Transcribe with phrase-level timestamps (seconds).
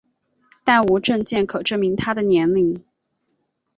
[0.63, 2.83] 但无证件可证明她的年龄。